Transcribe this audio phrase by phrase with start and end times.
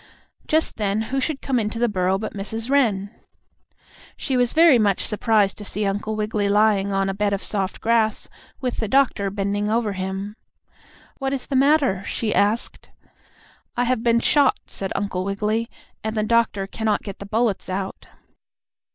[0.47, 2.71] Just then, who should come into the burrow but Mrs.
[2.71, 3.11] Wren.
[4.17, 7.79] She was very much surprised to see Uncle Wiggily lying on a bed of soft
[7.81, 8.27] grass,
[8.59, 10.35] with the doctor bending over him.
[11.19, 12.89] "What is the matter?" she asked.
[13.77, 15.69] "I have been shot," said Uncle Wiggily,
[16.03, 18.07] "and the doctor cannot get the bullets out."